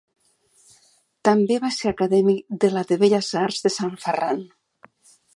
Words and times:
També 1.29 1.57
va 1.65 1.69
ser 1.75 1.91
acadèmic 1.91 2.55
de 2.65 2.71
la 2.77 2.83
de 2.91 2.97
Belles 3.03 3.29
arts 3.41 3.59
de 3.67 3.73
Sant 3.75 3.93
Ferran. 4.07 4.41